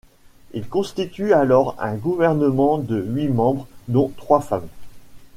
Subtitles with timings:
[0.55, 4.67] Il constitue alors un gouvernement de huit membres, dont trois femmes.